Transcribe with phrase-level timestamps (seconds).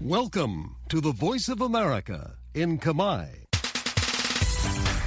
[0.00, 3.26] Welcome to the Voice of America in Kamai.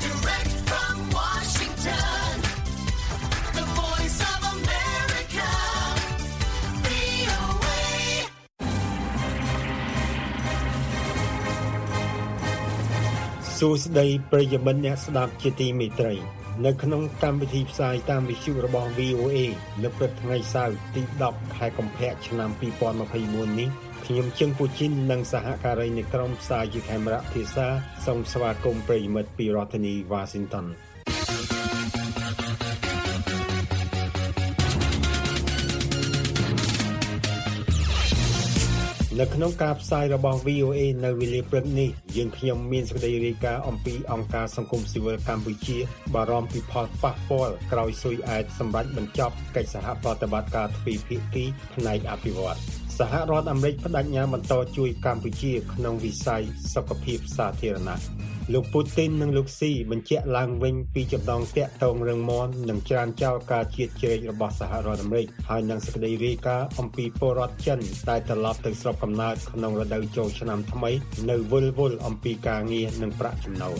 [0.05, 2.31] Direct from Washington,
[3.59, 5.49] the voice of America,
[6.87, 7.83] VOA.
[13.59, 16.15] សួស្តីប្រិយមិត្តអ្នកស្ដាប់ជាទីមេត្រី
[16.65, 19.37] នៅក្នុងកម្មវិធីផ្សាយតាមវិទ្យុរបស់ VOA
[19.83, 21.01] នៅព្រឹកថ្ងៃសៅរ៍ទី
[21.33, 22.49] 10ខែកុម្ភៈឆ្នាំ
[22.99, 23.69] 2024នេះ
[24.12, 27.66] ខ្ញុំជឹងពូជីននិងសហការីនៃក្រុមផ្សាយជាខេមរៈភាសា
[28.06, 30.66] សូមស្វាគមន៍ប្រិយមិត្តពីរដ្ឋធានី Washington
[39.20, 45.78] នៅក្នុងការផ្សាយរបស់ VOA នៅវេលាព្រឹកនេះយើងខ្ញុំមានសេចក្តីរាយការណ៍អំពីអង្គការសង្គមស៊ីវិលកម្ពុជា
[46.14, 56.42] បារម្ភពីផលប៉ះពាល់ក្រោយស៊ុយអែតសម្រាប់បញ្ចប់កិច្ចសហប្រតិបត្តិការទ្វេភាគីផ្នែកអភិវឌ្ឍ សហរដ្ឋអាមេរិកបដិញ្ញាបន្តជួយកម្ពុជាក្នុងវិស័យ
[56.74, 58.00] សុខភាពសាធារណៈ
[58.52, 67.78] លោកពូទីននិងលោកស៊ីបញ្ជាក់ឡើងវិញពីចំណងតាក់ទងរឹងមាំនិងច្រានចោលការជាតិជ្រែករបស់សហរដ្ឋអាមេរិកហើយនឹងសេចក្តីរាយការណ៍អំពីពលរដ្ឋចិន
[68.10, 70.90] ដែលត្រឡប់ទៅស្រុកកំណើតក្នុងរដូវចូលឆ្នាំថ្មី
[71.30, 73.76] នៅវល់វល់អំពីការងារនិងប្រាក់ចំណូល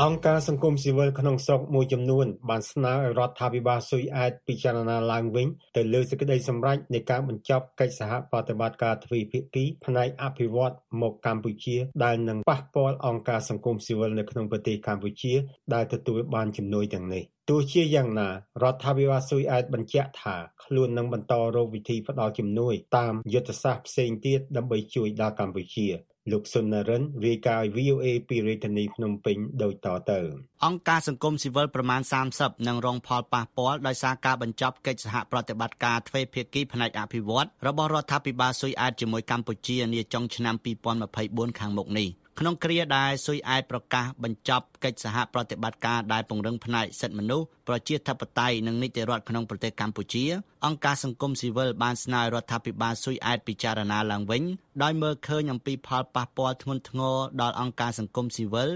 [0.00, 15.34] អង្គការសង្គមស៊ីវិលក្នុងស្រុកមួយចំនួនបានស្នើឲ្យរដ្ឋាភិបាលស៊ុយអែតពិចារណាឡើងវិញទៅលើសេចក្តីសម្រេចនៃការបញ្ចប់កិច្ចសហប្រតិបត្តិការទ្វេភាគីផ្នែកអភិវឌ្ឍមកកម្ពុជាដែលនឹងប៉ះពាល់អង្គការសង្គមស៊ីវិលនៅក្នុងប្រទេសកម្ពុជា
[15.74, 18.28] ដែលទទួលបានជំនួយទាំងនេះទោះជាយ៉ាងណា
[18.62, 25.88] រដ្ឋាភិបាលស៊ុយអែតបញ្ជាក់ថាខ្លួននឹងបន្តរកវិធីផ្ដល់ជំនួយតាមយុទ្ធសាស្ត្រផ្សេងទៀតដើម្បីជួយដល់កម្ពុជា
[26.30, 30.20] លោក សុននរិនរាយការណ៍ឲ្យ VOA ពីរាជធានីភ្នំពេញដូចតទៅ
[30.64, 32.00] អង្គការសង្គមស៊ីវិលប្រមាណ
[32.34, 40.54] 30នឹងរងផលប៉ះពាល់ដោយសារការបញ្ចប់កិច្ចសហប្រតិបត្តិការទ្វេភាគីផ្នែកអភិវឌ្ឍរបស់រដ្ឋាភិបាលស៊ុយអែតជាមួយកម្ពុជានាចុងឆ្នាំ
[41.12, 42.08] 2024ខាងមុខនេះ
[42.38, 50.24] ក្នុងគ្រាដែលស៊ុយអែតប្រកាសបញ្ចប់កិច្ចសហប្រតិបត្តិការដែលពង្រឹងផ្នែកសិទ្ធិមនុស្សប្រជាធិបតេយ្យនិងនីតិរដ្ឋក្នុងប្រទេសកម្ពុជា
[50.66, 54.42] អង្គការសង្គមស៊ីវិលបានស្នើរដ្ឋាភិបាលស៊ុយអែតពិចារណាឡើងវិញ
[54.82, 58.70] ដោយមើលឃើញអំពីផលប៉ះពាល់ធ្ងន់ធ្ងរដល់អង្គការសង្គមស៊ីវិល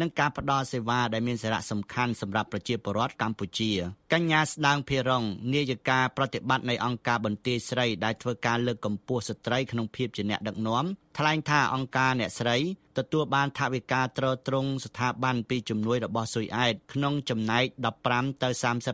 [0.00, 3.70] និងការផ្តល់សេវាដែលមានសារៈសំខាន់សម្រាប់ប្រជាពលរដ្ឋកម្ពុជា
[4.14, 10.84] កញ្ញាស្ដាងភិរងនាយិកាប្រតិបត្តិនៃអង្គការបន្ទាយស្រីដែលធ្វើការលើកកម្ពស់ស្ត្រីក្នុងភាពជាអ្នកដឹកនាំ
[11.18, 12.56] ថ្លែងថាអង្គការអ្នកស្រី
[12.98, 17.64] ទទួលបានថវិកាទ្រទ្រង់ស្ថាប័នពីជំនួយរបស់ស៊ុយអែតក្នុងចំណែក
[18.04, 18.48] 15ទៅ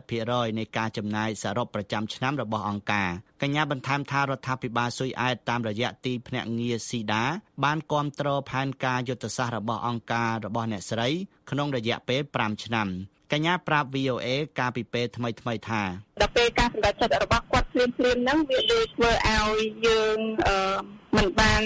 [0.07, 3.09] 30%នៃការចំណាយសរុបប្រចាំឆ្នាំរបស់អង្គការ
[3.41, 7.23] កញ្ញាបន្ថែមថារដ្ឋាភិបាលស៊ុយអែតតាមរយៈទីភ្នាក់ងារស៊ីដា
[7.63, 11.07] បានគ្រប់គ្រងផែនការយុទ្ធសាស្ត្ររបស់អង្គការរបស់អ្នកស្រី
[11.51, 12.89] ក្នុងរយៈពេល5ឆ្នាំ
[13.31, 14.27] កញ្ញាប្រាប់ VOA
[14.59, 15.81] កាលពីពេលថ្មីថ្មីៗថា
[16.21, 19.57] ដល់ពេលការសម្រេចចិត្តរបស់គាត់ភ្លាមភ្លាមៗហ្នឹងវាដូចធ្វើឲ្យ
[19.87, 20.17] យើង
[20.47, 20.57] អឺ
[21.17, 21.61] មិនបាន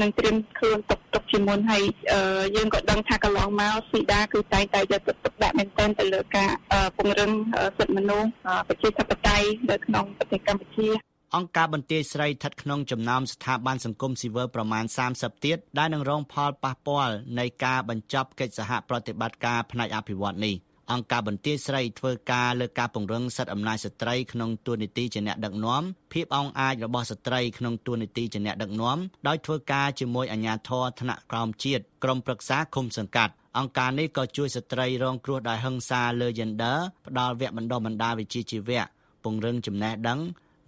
[0.00, 1.82] នឹងត្រៀមខ្លួនទុកទុកជាមុនហើយ
[2.12, 10.88] អឺយើងក៏ដឹងថាកន្លងមកស៊ីដាគឺតែងតែយកចិត្តទុកដាក់មែនទែនទៅលើការអឺពង្រឹងអឺសិទ្ធិមនុស្សអឺប្រជាធិបតេយ្យនៅក្នុងប្រទេសកម្ពុជា
[11.36, 20.54] អង្គការបន្ទាយស្រីស្ថិតក្នុងចំណោមស្ថាប័នសង្គមស៊ីវិលប្រមាណ30ទៀតដែលនឹងរងផលប៉ះពាល់នៃការបញ្ចប់កិច្ចសហប្រតិបត្តិការផ្នែកអភិវឌ្ឍនេះ
[20.92, 38.84] អង្គការបន្ទាយស្រីធ្វើការលើការពង្រឹងសិទ្ធិអំណាចស្ត្រីក្នុងទួនាទីជាអ្នកដឹកនាំភាពអង់អាចរបស់ស្ត្រីក្នុងទួនាទីជាអ្នកដឹកនាំដោយធ្វើការជាមួយអាជ្ញាធរថ្នាក់ក្រោមជាតិក្រុមប្រឹក្សាឃុំសង្កាត់អង្គការនេះក៏ជួយស្ត្រីរងគ្រោះដោយហិង្សាលើ gender ផ្ដល់វគ្គបណ្ដុះបណ្ដាលវិជ្ជាជីវៈ
[39.24, 40.20] ពង្រឹងចំណេះដឹង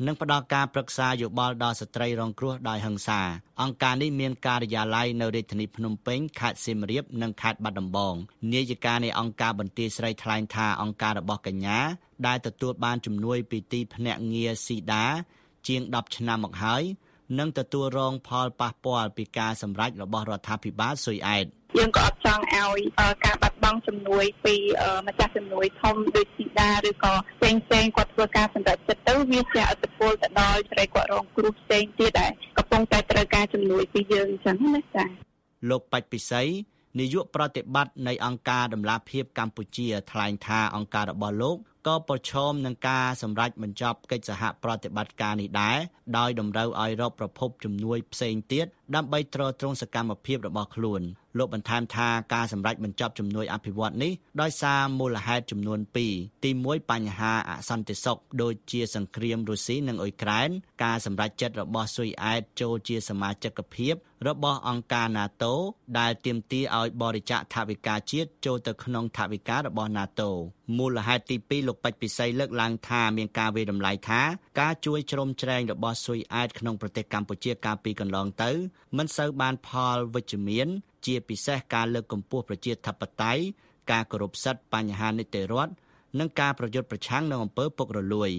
[0.05, 3.21] និងផ្ដល់ការប្រឹក្សាយោបល់ដល់ស្ត្រីរងគ្រោះដោយហិង្សា
[3.63, 8.15] អង្គការនេះមានការិយាល័យនៅរាជធានីភ្នំពេញខេត្តសៀមរាបនិងខេត្តបាត់ដំបង
[8.53, 11.79] នាយិកានៃអង្គការបន្ទាយស្រីថ្លែងថាអង្គការរបស់កញ្ញា
[12.27, 15.07] ដែលទទួលបានជំនួយពីទីភ្នាក់ងារស៊ីដា
[15.67, 16.83] ជាង10ឆ្នាំមកហើយ
[17.39, 21.47] នឹងទទួលរងផលប៉ះពាល់ពីការសម្រេចរបស់រដ្ឋាភិបាលស៊ុយអែត
[21.79, 35.09] យើងក៏អត់ចង់ឲ្យអឺការបាត់បង់ជំនួយពីអឺម្ចាស់ជំនួយធំដូចស៊ីដាឬក៏ផ្សេងផ្សេងៗគាត់ធ្វើការសម្រេចចិត្តទៅវាជាអត្តពលទៅដល់ស្រីគាត់រងគ្រោះផ្សេងទៀតដែលកំពុងតែត្រូវការជំនួយពីយើងអញ្ចឹងណាចា៎
[35.71, 36.43] លោកបាច់ពិសី
[37.01, 41.57] នាយកប្រតិបត្តិនៃអង្គការដំឡាភិបកម្ពុជាថ្លែងថាអង្គការរបស់លោក
[41.87, 45.79] ក៏ប្រឈមនឹងការសម្រេចបញ្ចប់កិច្ចសហប្រតិបត្តិការនេះដែរ
[46.19, 51.03] ដោយតម្រូវឲ្យរកប្រភពជំនួយផ្សេងទៀតដើម្បីទ្រទ្រង់សកម្មភាពរបស់ខ្លួន
[51.39, 55.97] លោកបន្ថែមថាការសម្រេចបញ្ចប់ជំនួយអភិវឌ្ឍនេះដោយសារមូលហេតុចំនួន2
[56.45, 60.49] ទី1បញ្ហាអសន្តិសុខដូចជាសង្គ្រាមរុស្ស៊ីនិងអ៊ុយក្រែន
[60.85, 63.95] ការសម្រេចចិត្តរបស់ស៊ុយអែតចូលជាសមាជិកភាព
[64.29, 65.53] របស់អង្គការ NATO
[65.99, 70.29] ដែលទាមទារឲ្យបរិច្ចាគថវិកាជាតិចូលទៅក្នុងថវិការបស់ NATO
[70.79, 74.21] មូលហេតុទី2លោកពេជ្រពិសីលើកឡើងថាមានការវិតម្លៃថា
[74.61, 78.51] ការជួយជ្រោមជ្រែងរបស់ស៊ុយអែតក្នុងប្រទេសកម្ពុជាកាលពីកន្លងទៅ
[78.97, 80.69] មិនសូវបានផលវិជ្ជមាន
[81.07, 83.43] ជាពិសេសការលើកកម្ពស់ប្រជាធិបតេយ្យ
[83.91, 85.73] ការគោរពសិទ្ធិបញ្ហានីតិរដ្ឋ
[86.19, 88.31] និងការប្រយុទ្ធប្រឆាំងនឹងអំពើពុករលួយ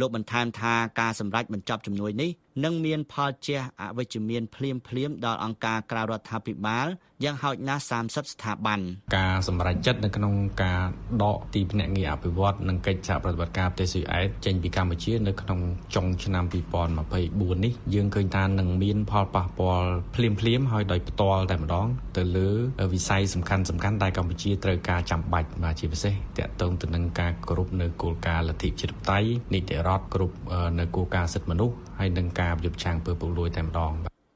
[0.00, 2.30] លោកបន្ថែមថាការសម្រេចបញ្ចប់ជំនួយនេះ
[2.64, 6.86] នឹងមានផលជះអវិជ្ជមានភ្លាមភ្លាមដល់អង្គការក្រៅរដ្ឋាភិបាល
[7.24, 8.80] យ៉ាងហោចណាស់30ស្ថាប័ន
[9.16, 10.80] ការសម្រេចចិត្តនៅក្នុងការ
[11.22, 15.60] ដកទីភ្នាក់ងារអភិវឌ្ឍនិងកិច្ចសហប្រតិបត្តិការប្រទេសស៊ុយអែតចេញពីកម្ពុជានៅក្នុង
[15.94, 21.86] ចុងឆ្នាំ2024នេះយើងឃើញថានឹងមានផលប៉ះពាល់ភ្លាមភ្លាមហើយដោយផ្ទាល់តែម្ដង
[22.16, 22.48] ទៅលើ
[22.94, 29.18] វិស័យសំខាន់សំខាន់ដែលកម្ពុជាត្រូវការចាំបាច់បាទជាពិសេសតកតងទៅនឹងការគោរពនៅគោលការណ៍លទ្ធិជាតិបតៃ
[29.54, 30.34] នីតិរដ្ឋគ្រប់
[30.78, 33.92] នៅគោលការណ៍សិទ្ធិមនុស្សហើយនឹងការប្រយុទ្ធឆាំងពើពុករលួយតែម្ដង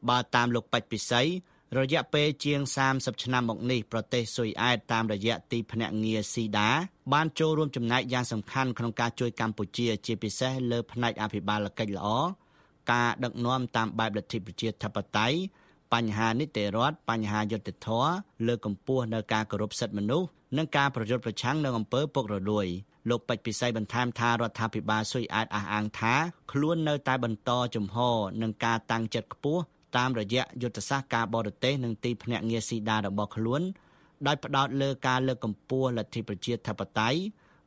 [0.09, 1.23] បើតាមលោកបច្ចពិសី
[1.79, 2.61] រយៈពេលជាង
[2.93, 6.71] 30ឆ្នាំមកនេះប្រទេសស៊ុយអែតតាមរយៈទីភ្នាក់ងារស៊ីដា
[7.13, 12.09] បានចូលរួមចំណែកយ៉ាងសំខាន់ក្នុងការជួយកម្ពុជាជាពិសេសលើផ្នែកអភិបាលកិច្ចល្អ
[12.93, 15.37] ការដឹកនាំតាមបែបលទ្ធិប្រជាធិបតេយ្យ
[15.93, 18.13] បញ្ហានីតិរដ្ឋបញ្ហាយុត្តិធម៌
[18.47, 22.67] លើកកម្ពស់នៅការគោរពសិទ្ធិមនុស្សនិងការប្រយុទ្ធប្រឆាំងនឹងអំពើពុករលួយ
[23.09, 26.15] លោកពេជ្រពិសីបន្ថែមថារដ្ឋាភិបាលស៊ុយអែតអះអាងថា
[26.53, 29.63] ខ្លួននៅតែបន្តជំហរនឹងការតាំងចិត្តខ្ពស់
[29.97, 33.63] តាមរយៈយុទ្ធសាស្ត្រការបរទេសនិងទីភ្នាក់ងារស៊ីដារបស់ខ្លួន
[34.27, 37.19] ដោយផ្ដោតលើការលើកកម្ពស់លទ្ធិប្រជាធិបតេយ្យ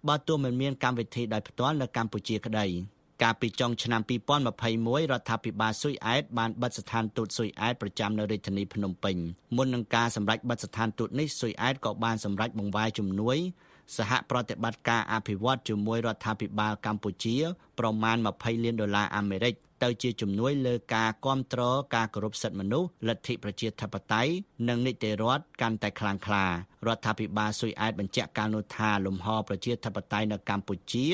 [0.07, 2.67] បើទោះមិនមានកម្មវិធីដោយផ្ទាល់នៅកម្ពុជាក្តី
[3.23, 9.15] កាលពីចុងឆ្នាំ2021រដ្ឋាភិបាលស៊ុយអែតបានបិទស្ថានទូតស៊ុយអែតប្រចាំនៅរាជធានីភ្នំពេញ
[9.55, 13.37] មុននឹងការសម្រេចបិទស្ថានទូតនេះស៊ុយអែតក៏បានសម្រេចបង្វែរជំនួយ
[13.97, 17.35] សហប្រតិបត្តិការអភិវឌ្ឍជាមួយរដ្ឋាភិបាលកម្ពុជា
[17.79, 19.53] ប្រមាណ20លានដុល្លារអាមេរិក
[19.83, 24.31] ទៅជាជំនួយលើការគ្រប់គ្រងការគោរពសិទ្ធិមនុស្សលទ្ធិប្រជាធិបតេយ្យ
[24.67, 26.49] និងនីតិរដ្ឋកាន់តែខ្លាំងក្លារ
[26.95, 31.07] ដ្ឋាភិបាលស៊ុយអែតបញ្ជាក់កាលនោះថាលំហប្រជាធិបតេយ្យនៅកម្ពុជា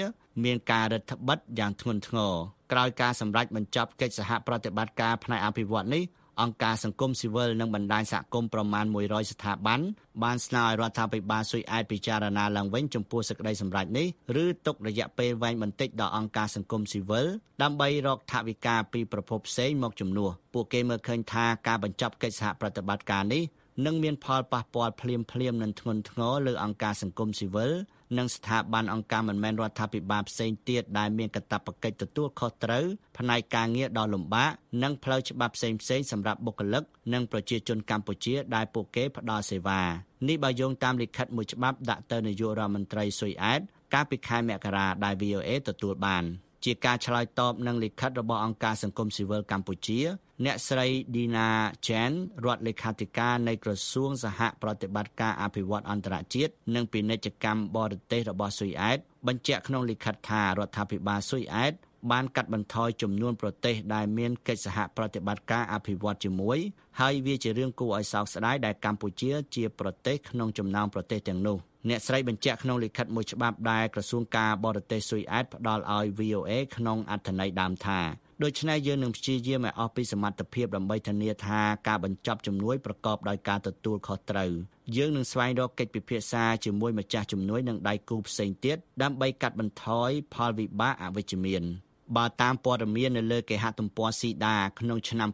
[0.44, 2.34] មានការរដ្ឋបិទយ៉ាងធ្ងន់ធ្ងរ
[2.72, 6.04] ក្រោយការសម្រេចបញ្ចប់កិច្ចសហប្រតិបត្តិការផ្នែកអភិវឌ្ឍនេះ
[6.42, 9.80] អង្គការសង្គមស៊ីវិលនិងបណ្ដាញសហគមន៍ប្រមាណ100ស្ថាប័ន
[10.24, 14.08] បានស្នើឲ្យរដ្ឋាភិបាលស៊ុយអែតពិចារណាឡើងវិញចំពោះសេចក្តីសម្រេចនេះ
[14.44, 17.26] ឬទុករយៈពេលវែងបន្តិចដល់អង្គការសង្គមស៊ីវិល
[17.62, 23.44] ដើម្បីរកថវិកាពីប្រភពផ្សេងមកជំនួសពួកគេមើលឃើញថាការបញ្ចប់កិច្ចសហប្រតិបត្តិការនេះ
[23.86, 27.72] នឹងមានផលប៉ះពាល់ភ្លាមភ្លាមនិងធ្ងន់ធ្ងរលើអង្គការសង្គមស៊ីវិល
[28.18, 32.86] និងស្ថាប័នអង្គការមិនមែនរដ្ឋាភិបាលផ្សេងទៀតដែលមានកាតព្វកិច្ចទទួលខុសត្រូវ
[33.18, 34.52] ផ្នែកការងារដ៏លំបាក
[34.84, 36.84] និងផ្លូវច្បាប់ផ្សេងផ្សេងសម្រាប់បុគ្គលិក
[37.14, 39.82] និងប្រជាជនកម្ពុជាដែលពួកគេផ្ដល់សេវា
[40.28, 43.62] នេះបើយោងតាមលិខិតមួយច្បាប់ដាក់ទៅនាយករដ្ឋមន្ត្រីស៊ុយអែត
[43.94, 46.26] កាលពីខែមករាដែល VOA ទទួលបាន។
[46.66, 50.00] ជាការឆ្លើយតបនឹងលិខិតរបស់អង្គការសង្គមស៊ីវិលកម្ពុជា
[50.46, 51.48] អ្នកស្រី Dina
[51.86, 52.12] Chen
[52.46, 58.98] រដ្ឋលេខាធិការនៃក្រសួងសហប្រតិបត្តិការអភិវឌ្ឍអន្តរជាតិនិងពាណិជ្ជកម្មបរទេសរបស់ស៊ុយអែត
[59.28, 61.74] បញ្ជាក់ក្នុងលិខិតថារដ្ឋាភិបាលស៊ុយអែត
[62.12, 66.58] បានកាត់បន្ថយចំនួនប្រទេសដែលមានកិច្ចសហប្រតិបត្តិការអភិវឌ្ឍជាមួយ
[67.00, 71.58] ហើយវាជារឿងគួរឲ្យសោកស្ដាយដែលកម្ពុជាជាប្រទេសក្នុងចំណោមប្រទេសទាំងនោះ
[71.90, 78.02] អ្នកស្រីបញ្ជាក់ក្នុងលិខិតមួយច្បាប់ដែលក្រសួងការបរទេសស៊ុយអែតផ្ដល់ឲ្យ VOA ក្នុងអត្ថន័យដើមថា
[78.44, 84.52] ដូច្នេះយើងនឹងព្យាយាមឲ្យអស់ពីសមត្ថភាពដើម្បីធានាថាការបញ្ចប់ជំនួយប្រកបដោយការទទួលខុសត្រូវ
[84.96, 91.64] យើងនឹងស្វែងរកកិច្ចពិភាក្សាជាមួយម្ចាស់ជំនួយនិងដៃគូផ្សេងទៀតដើម្បីកាត់បន្ថយផលវិបាកអវិជ្ជមាន។
[92.18, 95.30] បើតាមព័ត៌មាននៅលើគេហទំព័រស៊ីដាក្នុងឆ្នាំ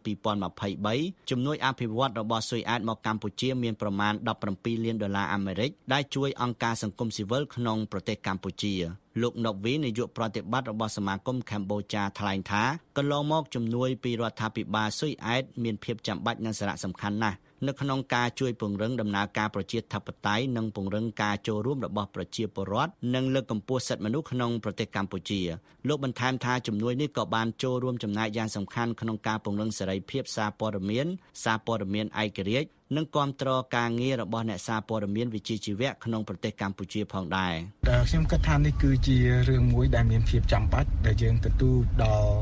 [0.62, 4.12] 2023ជំនួយអភិវឌ្ឍរបស់ស៊ុយអែតមកកម្ពុជាមានប្រមាណ
[4.48, 8.74] 17លានដុល្លារអាមេរិកដែលជួយអង្គការសង្គមស៊ីវិលក្នុងប្រទេសកម្ពុជា
[9.22, 12.62] លោកណូវីនាយកប្រតិបត្តិរបស់សមាគមកម្ពុជាថ្លែងថា
[12.96, 25.40] កន្លងមកជំនួយពីរដ្ឋាភិបាលស៊ុយអែតមានភាពចាំបាច់និងសារៈសំខាន់ណាស់ នៅក្នុងការជួយពង្រឹងដំណើរការប្រជាធិបតេយ្យនិងពង្រឹងការចូលរួមរបស់ប្រជាពលរដ្ឋនិងលើកកម្ពស់សិទ្ធិមនុស្សក្នុងប្រទេសកម្ពុជា
[25.88, 31.06] លោកបន្ថែមថាជំនួយនេះក៏បានចូលរួមចំណែកយ៉ាងសំខាន់ក្នុងការពង្រឹងសេរីភាពសារព័ត៌មាន
[31.44, 37.54] សារព័ត៌មានឯករាជ្យនិងគាំទ្រការងាររបស់អ្នកសារព័ត៌មានវិជ្ជាជីវៈក្នុងប្រទេសកម្ពុជាផងដែរ
[37.88, 39.16] ដែលខ្ញុំគិតថានេះគឺជា
[39.48, 42.32] រឿងមួយដែលមានភាពចាំបាច់ដែលយើងទទួលដល់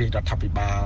[0.00, 0.80] រាជរដ្ឋាភិបាល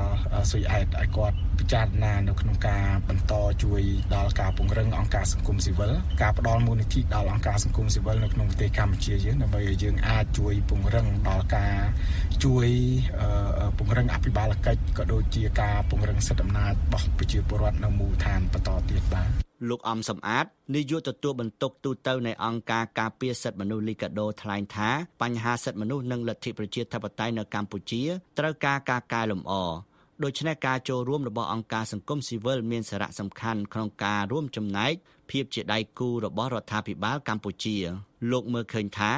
[0.51, 3.83] ស៊ុយអែតឲ្យគាត់ពិចារណានៅក្នុងការបន្តជួយ
[4.15, 5.93] ដល់ការពង្រឹងអង្គការសង្គមស៊ីវិល
[6.23, 11.75] ការផ្ដល់មូលនិធិដល់អង្គការសង្គមស៊ីវិលនៅក្នុងប្រទេសកម្ពុជាយើងដើម្បីឲ្យយើងអាចជួយពង្រឹងដល់ការ
[12.45, 12.69] ជួយ
[13.79, 19.29] ពង្រឹងអភិបាលកិច្ចក៏ដូចជាការពង្រឹងសិទ្ធិអំណាចរបស់ប្រជាពលរដ្ឋនៅមូលដ្ឋានបន្តទៀតបាទ
[19.69, 24.91] លោកអំសំអាតនាយកទទួលបន្ទុកទូតនៃអង្គការការពារសិទ្ធិមនុស្សលីកាដូថ្លែងថា
[25.23, 28.03] បញ្ហាសិទ្ធិមនុស្សនិងលទ្ធិប្រជាធិបតេយ្យនៅកម្ពុជា
[28.39, 29.53] ត្រូវការការកែលម្អ
[30.25, 34.93] ដូច្នេះការចូលរួមរបស់អង្គការសង្គមស៊ីវិលមានសារៈសំខាន់ក្នុងការរួមចំណែក
[35.31, 37.77] ភាពជាដៃគូរបស់រដ្ឋាភិបាលកម្ពុជា
[38.33, 39.13] លោកមើលឃើញថា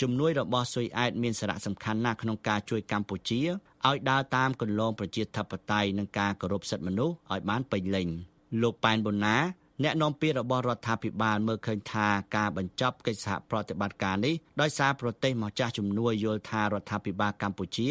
[0.00, 3.40] ជំនួយរបស់ស៊ុយអែតមានសារៈសំខាន់ណាស់ក្នុងការជួយកម្ពុជា
[3.88, 8.08] ឲ្យដើរតាមគន្លងប្រជាធិបតេយ្យនិងការគោរពសិទ្ធិមនុស្សឲ្យបានពេញលេញ
[8.60, 9.36] លោកប៉ែនប៊ុនណា
[9.82, 12.06] អ្នកនាំពាក្យរបស់រដ្ឋាភិបាលមើលឃើញថា
[12.36, 17.88] ការបញ្ចប់កិច្ចសហប្រតិបត្តិការនេះដោយសារប្រទេសម្ចាស់ជំនួយយល់ថារដ្ឋាភិបាលកម្ពុជា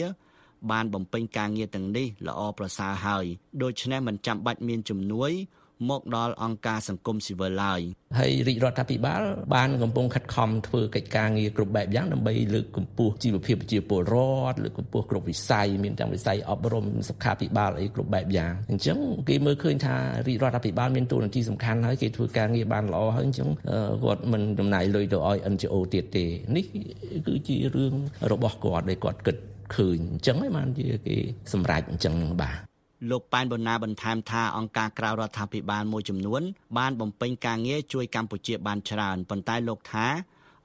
[0.71, 3.25] បានបំពេញការងារទាំងនេះល្អប្រសើរហើយ
[3.63, 5.31] ដូច្នេះមិនចាំបាច់មានជំនួយ
[5.89, 7.81] មកដល់អង្គការសង្គមស៊ីវិលឡើយ
[8.19, 9.21] ហើយរាជរដ្ឋាភិបាល
[9.55, 14.15] បានកំពុងខិតខំធ្វើកិច្ចការងារគ្រប់បែបយ៉ាងដើម្បីលើកកម្ពស់ជីវភាពប្រជាពលរ
[14.51, 18.97] ដ្ឋលើកកម្ពស់គ្រប់វិស័យមានទាំងវិស័យអប់រំសុខាភិបាលអីគ្រប់បែបយ៉ាងអញ្ចឹង
[19.29, 19.95] គេមើលឃើញថា
[20.27, 23.49] រាជរដ្ឋាភិបាលមានតួនាទីសំខាន់ហើយគេធ្វើការងារបានល្អហើយអញ្ចឹង
[24.03, 26.65] គាត់មិនចំណាយលុយទៅឲ្យ NGO ទៀតទេនេះ
[27.27, 27.93] គឺជារឿង
[28.31, 29.37] របស់គាត់ដែលគាត់គិត
[29.75, 31.17] ឃើញអញ្ចឹងហើយបានជាគេ
[31.53, 32.70] សម្រេចអញ្ចឹងនឹងបាទ
[33.09, 36.41] លោកប៉ែនបូណាបន្ថែមថាអង្គការក្រៅរដ្ឋាភិបាលមួយចំនួន
[36.77, 40.07] បានបំពេញការងារជួយកម្ពុជាបានច្រើនប៉ុន្តែលោកថា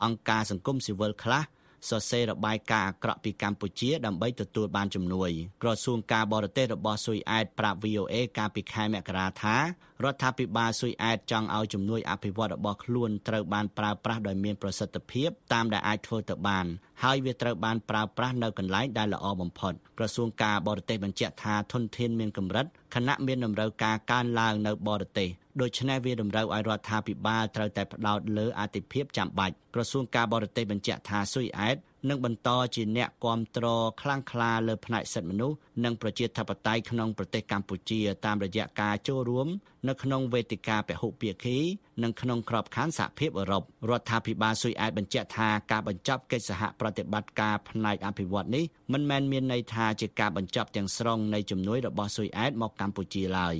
[0.04, 1.42] អង្គការសង្គមស៊ីវិលខ្លះ
[1.88, 5.30] សរសេររបាយការណ៍អាក្រក់ពីកម្ពុជាដើម្បីទទួលបានជំនួយ
[5.62, 9.56] ក្រសួងការបរទេសរបស់ស៊ុយអែតប្រាប់ VOA កាលពីខែមករាថា
[10.04, 16.66] រដ្ឋាភិបាលស៊ុយអែតចង់ឲ្យជំនួយអភិវឌ្ឍរបស់ខ្លួនត្រូវបានប្រើប្រាស់ដោយមានប្រសិទ្ធភាពតាមដែលអាចធ្វើទៅបាន
[17.04, 25.28] ហើយវាត្រូវបានប្រើប្រាស់នៅកន្លែងដែលល្អបំផុតក្រសួងការបរទេសបញ្ជាក់ថាធនធានមានកម្រិតខណៈមានតម្រូវការកើនឡើងនៅបរទេស
[25.60, 31.76] ដូច្នេះវាតម្រូវឲ្យរដ្ឋាភិបាលត្រូវតែផ្ដោតលើអាទិភាពចាំបាច់ក្រសួងការបរទេសបញ្ជាក់ថាស៊ុយអែត
[32.08, 39.48] នឹងបន្តជាអ្នកគ្រប់គ្រងខ្លាំងក្លាលើផ្នែកសិទ្ធិមនុស្សនិងប្រជាធិបតេយ្យក្នុងប្រទេសកម្ពុជាតាមរយៈការចូលរួម
[39.88, 41.58] នៅក្នុងវេទិកាពហុភាគី
[42.02, 53.54] និងក្នុងក្របខ័ណ្ឌសហភាពអឺរ៉ុបរដ្ឋាភិបាលស៊ុយអែតបញ្ជាក់ថាការបញ្ចប់កិច្ចសហប្រតិបត្តិការផ្នែកអភិវឌ្ឍនេះមិនមែនមានន័យថាជាការបញ្ចប់ទាំងស្រុងនៃជំនួយរបស់ស៊ុយអែតមកកម្ពុជាឡើយ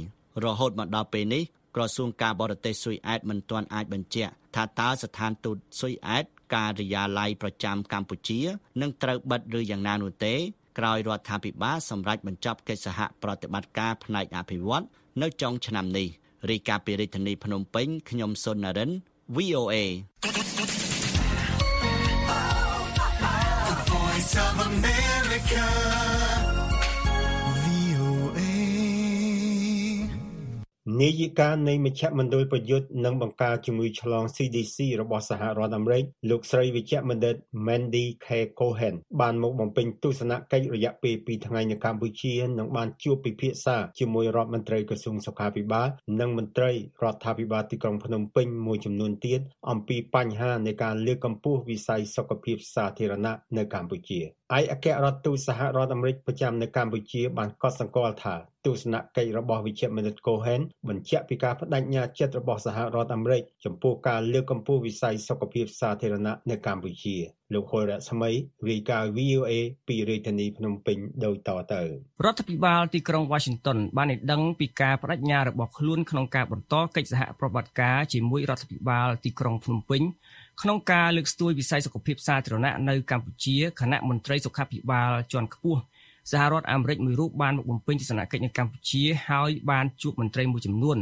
[0.45, 1.43] រហូតមកដល់ពេលនេះ
[1.77, 6.25] ក្រសួងការបរទេសស៊ុយអែតមិនទាន់អាចបញ្ជាក់ថាតើស្ថានទូតស៊ុយអែត
[6.55, 8.41] ការិយាល័យប្រចាំកម្ពុជា
[8.81, 10.35] នឹងត្រូវបិទឬយ៉ាងណានោះទេ
[10.79, 14.85] ក្រោយរដ្ឋាភិបាលសម្រេចបញ្ចប់កិច្ចសហប្រតិបត្តិការផ្នែកអភិវឌ្ឍ
[15.23, 16.09] នៅចុងឆ្នាំនេះ
[16.51, 18.91] រាយការណ៍ពីរាជធានីភ្នំពេញខ្ញុំសុននរិន
[19.37, 19.75] VOA
[23.93, 26.56] Voice of America.
[31.01, 37.37] នាយិកានៃមជ្ឈមណ្ឌលប្រយុទ្ធនិងបង្ការជំងឺឆ្លង CDC របស់សហរដ្ឋអាមេរិកលោកស្រីវិជ្ជបណ្ឌិត
[37.67, 45.89] Mandy K Cohen បានមកបំពេញទស្សនកិច្ចរយៈពេល2ថ្ងៃនៅកម្ពុជានិងបានជួបពិភាក្សាជាមួយរដ្ឋមន្ត្រីក្រសួងសុខាភិបាល
[46.21, 46.71] និងមន្ត្រី
[47.03, 54.23] រដ្ឋាភិបាលទីក្រុងភ្នំពេញមួយចំនួនទៀតអំពីបញ្ហានៃការលើកកម្ពស់វិស័យសុខភាពសាធារណៈនៅកម្ពុជា។
[54.55, 58.35] ឯកអគ្គរដ្ឋទូតសហរដ្ឋអាមេរិកប្រចាំនៅកម្ពុជាបានកត់សម្គាល់ថា
[58.67, 67.17] ទស្សនកិច្ចរបស់វិជ្ជបណ្ឌិត Cohen បញ្ជាក់ពីការបដិញ្ញាចិត្តរបស់សហរដ្ឋអាមេរិកចំពោះការលើកកម្ពស់វិស័យសុខភាពសាធារណៈនៅកម្ពុជា
[67.55, 68.31] លោកហុលរស្មី
[68.71, 69.53] រាយការណ៍ VOA
[69.89, 71.83] ពីរាជធានីភ្នំពេញដូចតទៅ
[72.25, 80.03] រដ្ឋាភិបាលទីក្រុង Washington បានឲ្យដឹងពីការបដិញ្ញារបស់ខ្លួនក្នុងការបន្តកិច្ចសហប្រតិបត្តិការជាមួយរដ្ឋាភិបាលទីក្រុងភ្នំពេញ
[80.63, 85.81] ក្នុងការលើកស្ទួយវិស័យសុខភាពសាធារណៈនៅកម្ពុជាគណៈមន្ត្រីសុខាភិបាលជាន់ខ្ពស់
[86.31, 90.99] សហរដ្ឋអាមេរិកមួយរូបបានមកបំពេញទស្សនកិច្ចនៅកម្ពុជាហើយបានជួបមន្ត្រីមួយចំនួន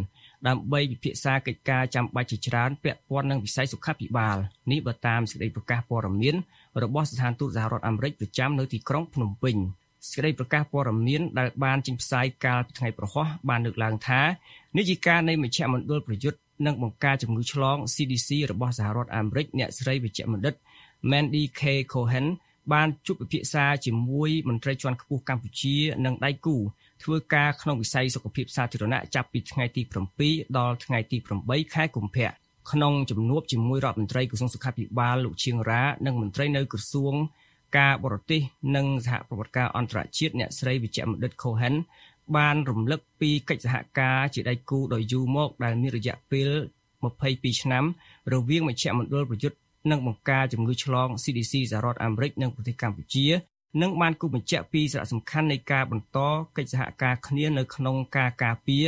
[0.49, 4.37] ដើម្បីពិភាក្សាកិច្ចការចាំបាច់ជាច្រើនពាក់ព័ន្ធនឹងវិស័យសុខាភិបាល
[4.71, 6.37] នេះបើតាមសេចក្តីប្រកាសព័ត៌មាន
[6.83, 9.57] របស់ស្ថានទូតសហរដ្ឋអាមេរិកប្រចាំនៅទីក្រុងភ្នំពេញ
[10.11, 14.21] សេចក្តីប្រកាសព័ត៌មានដែលបានចេញផ្សាយកាលពីថ្ងៃប្រហោះបានលើកឡើងថា
[14.76, 20.54] នាយិកានៃមជ្ឈមណ្ឌលប្រយុទ្ធនិងបង្ការជំងឺឆ្លង CDC របស់សហរដ្ឋអាមេរិកអ្នកស្រីវិជ្ជបណ្ឌិត
[21.11, 21.62] Mandy K
[21.93, 22.26] Cohen
[22.73, 26.56] បានជួបពិភាក្សាជាមួយមន្ត្រីជាន់ខ្ពស់កម្ពុជា និងដៃគូ
[27.02, 29.83] ធ្វើការក្នុងវិស័យសុខភាពសាធារណៈចាប់ពីថ្ងៃទី
[30.18, 32.30] 7ដល់ថ្ងៃទី8ខែកុម្ភៈ
[32.73, 37.14] ក្នុងជំនួបជាមួយរដ្ឋមន្ត្រីក្រសួងសុខាភិបាលលោកឈៀងរ៉ានិងមន្ត្រីនៅក្រសួង
[37.78, 38.40] ការបរទេស
[38.76, 41.75] និងសហប្រតិបត្តិការអន្តរជាតិអ្នកស្រីវិជ្ជបណ្ឌិត Cohen
[42.37, 46.49] បានរំលឹកពីកិច្ចសហការជាដៃគូដ៏យូរមកដែលមានរយៈពេល
[47.04, 47.85] 22ឆ្នាំ
[48.33, 49.59] រវាងមជ្ឈមណ្ឌលប្រយុទ្ធ
[49.90, 53.26] និងបង្ការជំងឺឆ្លង CDC សហរដ្ឋអាមេរិកនិងប្រទេសកម្ពុជា
[53.82, 56.18] និងបានគូបញ្ជាក់ពីសារៈសំខាន់នៃការបន្ត
[56.56, 58.86] កិច្ចសហការគ្នានៅក្នុងការការពារ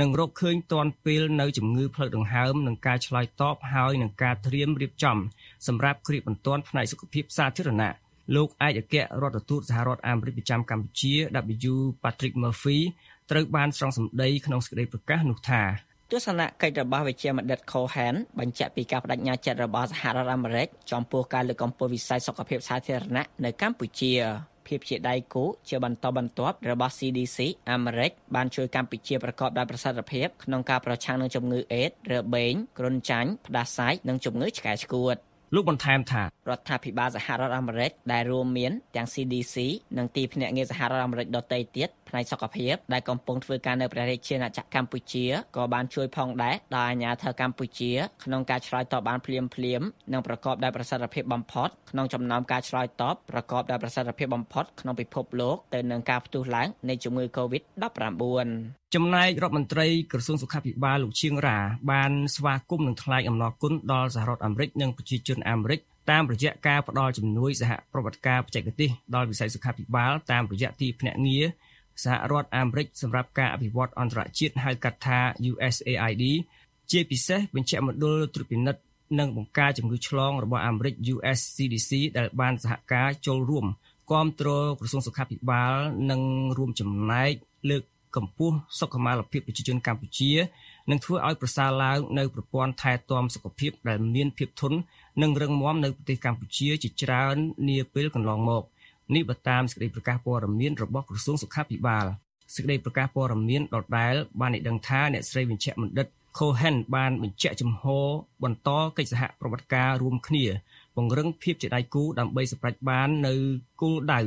[0.00, 5.18] និងរកឃើញទាន់ពេលនៅជំងឺផ្លូវដង្ហើមនិងការឆ្លើយតបហើយនឹងការត្រៀមរៀបចំ
[5.66, 7.92] សម្រាប់គ្រាបន្ទាន់ផ្នែកសុខភាពសាធារណៈ
[8.34, 11.14] លោកឯកអគ្គរដ្ឋទូតសហរដ្ឋអាមេរិកប្រចាំកម្ពុជា
[11.72, 12.78] W Patrick Murphy
[13.30, 15.62] ត្រូវបានស្រង់សម្ដីក្នុងសេចក្តីប្រកាសនោះថា
[16.12, 24.12] ទស្សនកិច្ចរបស់វិជ្ជាបណ្ឌិត Cohen បញ្ជាក់ពីការបដិញ្ញាចិត្តរបស់សហរដ្ឋអាមេរិកចំពោះការលើកកម្ពស់វិស័យសុខភាពសាធារណៈនៅកម្ពុជា
[24.66, 27.38] ភាពជាដៃគូជាបន្តបន្ទាប់របស់ CDC
[27.70, 35.16] អាមេរិកបានជួយកម្ពុជាប្រកបដោយប្រសិទ្ធភាពក្នុងការប្រឆាំងនឹងជំងឺអេដស៍របេងគ្រុនចាញ់ផ្ដាសាយនិងជំងឺឆ្កែឆ្កួត
[35.54, 39.56] លោកបន្ថែមថារដ្ឋាភិបាលសហរដ្ឋអាមេរិកដែលរួមមានទាំង CDC
[39.98, 45.24] និងទីភ្នាក់ងារសហរដ្ឋអាមេរិកដទៃទៀតផ្នែកសុខភាពដែលកំពុងធ្វើការនៅព្រះរាជាណាចក្រកម្ពុជា
[45.56, 47.92] ក៏បានជួយផងដែរដល់អាជ្ញាធរកម្ពុជា
[48.24, 61.58] ក្នុងការឆ្លើយតបបានភ្លាមភ្លាមនិងប្រកបដោយប្រសិទ្ធភាពបំផុតក្នុងចំណោមការឆ្លើយតបប្រកបដោយប្រសិទ្ធភាពបំផុតក្នុងពិភពលោកទៅនឹងការផ្ទុះឡើងនៃជំងឺ Covid-19 ចំណែករដ្ឋមន្ត្រីក្រសួងសុខាភិបាលលោកឈៀងរ៉ា
[61.92, 71.44] បានស្វាគមន៍នឹងថ្លែងអំណរគុណដល់សហរដ្ឋអាមេរិកនិងប្រជាជនអាមេរិកតាមរយៈការផ្តល់ជំនួយសហប្រតិបត្តិការបច្ចេកទេសដល់វិស័យសុខាភិបាលតាមរយៈទីភ្នាក់ងារ
[72.04, 75.18] សហរដ្ឋអាមេរិកសម្រាប់ការអភិវឌ្ឍអន្តរជាតិហៅកាត់ថា
[75.50, 76.24] USAID
[76.90, 78.82] ជាពិសេសបញ្ជាក់មណ្ឌលត្រួតពិនិត្យ
[79.18, 83.66] និងបង្ការជំងឺឆ្លងរបស់អាមេរិក US CDC ដែលបានសហការចូលរួម
[84.10, 85.72] គ្រប់គ្រងក្រសួងសុខាភិបាល
[86.10, 86.20] និង
[86.56, 87.32] រួមចំណែក
[87.70, 87.82] លើក
[88.16, 90.32] កម្ពស់សុខុមាលភាពប្រជាជនកម្ពុជា
[90.90, 94.78] និងធ្វើឲ្យប្រសើរឡើងនៅប្រព័ន្ធថែទាំសុខភាពដែលមានភាពធន់
[95.22, 97.36] និងរឹងមាំនៅប្រទេសកម្ពុជាជាច្រើន
[97.68, 98.62] នាពេលកន្លងមក
[99.14, 102.06] នេះបើតាមសេចក្តីប្រកាសព័ត៌មានរបស់ក្រសួងសុខាភិបាល
[102.54, 106.06] សេចក្តីប្រកាសព័ត៌មានដដែលបានឲ្យដឹងថាអ្នកស្រីវិជ្ជបណ្ឌិត
[106.38, 107.84] Cohen បានបញ្ជាក់ចំហ
[108.42, 110.44] បន្តកិច្ចសហប្រតិបត្តិការរួមគ្នា
[110.96, 113.34] ពង្រឹងភាពជាដៃគូដើម្បីសម្រេចបាននៅ
[113.82, 114.20] គោលដៅ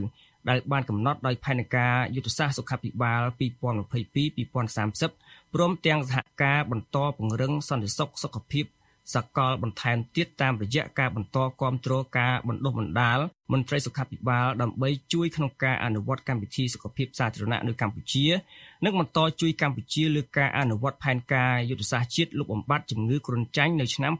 [0.49, 8.65] ដែលបានកំណត់ដោយផែនការយុទ្ធសាស្ត្រសុខាភិបាល2022-2030ព្រមទាំងសហការបន្តពង្រឹងសន្តិសុខសុខភាព
[9.15, 13.19] សកលបន្ថែមទៀតតាមរយៈការបន្តគាំទ្រការបណ្ដុះបណ្ដាល
[13.51, 18.25] មន្ត្រីសុខាភិបាលដើម្បីជួយក្នុងការអនុវត្តកម្មវិធីសុខភាពសាធារណៈនៅកម្ពុជា
[18.85, 24.13] និងបន្តជួយកម្ពុជាលើការអនុវត្តផែនការយុទ្ធសាស្ត្រជាតិលុបបំបាត់ជំងឺគ្រុនចាញ់នៅឆ្នាំ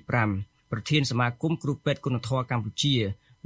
[0.00, 2.94] 2025ប្រធានសមាគមគ្រូពេទ្យគុណធម៌កម្ពុជា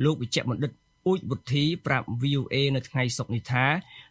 [0.05, 0.73] លោកវិជ្ជបណ្ឌិត
[1.09, 3.67] ពូជវុធីប្រាប់ VOA នៅថ្ងៃសុក្រនេះថា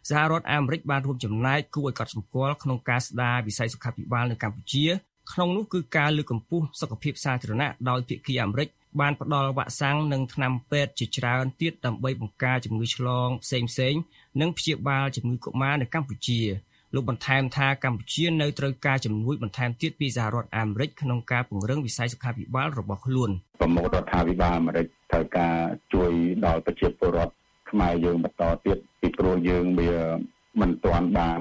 [0.08, 4.86] សហរដ្ឋអាមេរិកបានរួមចំណែកគួរឲ្យកត់សម្គាល់ក្នុងការស្ដារវិស័យសុខាភិបាលនៅកម្ពុជា
[5.32, 8.68] ក្នុងនោះគឺការលើកកម្ពស់សុខភាពសាធារណៈដោយភាគីអាមេរិក
[9.00, 14.00] បានផ្ដល់វ៉ាក់សាំងនិងថ្នាំពេទ្យជាច្រើនទៀតដើម្បីបង្ការជំងឺឆ្លងផ្សេងៗ
[14.40, 16.40] និងព្យាបាលជំងឺកុមារនៅកម្ពុជា
[16.94, 25.54] លោកបន្ថែមថាកម្ពុជានៅត្រូវការជំនួយបន្ថែមទៀតពីសហរដ្ឋអាមេរិកក្នុងការពង្រឹងវិស័យសុខាភិបាលរបស់ខ្លួនប្រមុខរដ្ឋាភិបាលអាមេរិកត្រូវការ
[25.94, 26.10] ជួយ
[26.46, 27.34] ដល់ប្រជាពលរដ្ឋ
[27.70, 29.92] ខ្មែរយើងបន្តទៀតពីព្រោះយើងវា
[30.60, 31.40] មិនទាន់បាន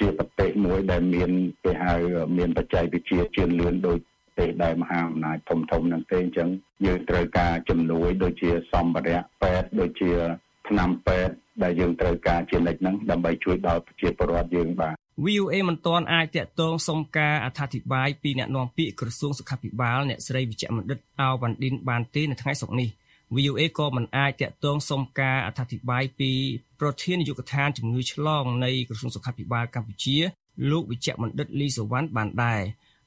[0.00, 1.30] ជាប្រទេសមួយដែលមាន
[1.64, 1.94] គេហៅ
[2.36, 6.48] មានបច្ចេកវិទ្យាជឿនលឿនដូចប្រទេសដែលមហាអំណាចធំធំនឹងទេអញ្ចឹង
[6.86, 10.12] យើងត្រូវការជំនួយដូចជាសម្ភារៈពេទ្យដូចជា
[10.68, 14.94] ថ្នាំពេទ្យ ដែលយើងត្រូវការជានិច្ចហ្នឹងដើម្បីជួយដល់ប្រជាពលរដ្ឋយើងបាទ
[15.26, 22.88] VOA មិនទាន់អាចតាក់ទងសុំការអត្ថាធិប្បាយពីអ្នកនាំពាក្យក្រសួងសុខាភិបាលអ្នកស្រីវិជ្ជបណ្ឌិតអាវ៉ាន់ឌិនបានទេនៅថ្ងៃសុក្រនេះ
[23.36, 26.30] VOA ក៏មិនអាចតាក់ទងសុំការអត្ថាធិប្បាយពី
[26.80, 30.16] ប្រធាននាយកដ្ឋានជំងឺឆ្លងនៃក្រសួងសុខាភិបាលកម្ពុជា
[30.70, 32.62] លោកវិជ្ជបណ្ឌិតលីសវណ្ណបានដែរ